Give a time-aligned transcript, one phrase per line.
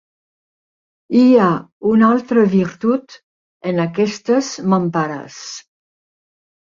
[1.17, 1.49] Hi ha
[1.91, 3.17] una altra virtut
[3.73, 5.39] en aquestes mampares.